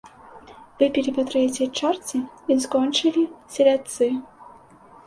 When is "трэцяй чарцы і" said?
1.31-2.59